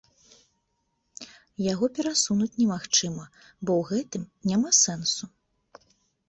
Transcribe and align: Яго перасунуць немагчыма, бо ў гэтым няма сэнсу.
Яго 1.73 1.85
перасунуць 1.97 2.55
немагчыма, 2.61 3.23
бо 3.65 3.71
ў 3.83 3.91
гэтым 3.91 4.23
няма 4.53 4.69
сэнсу. 4.81 5.25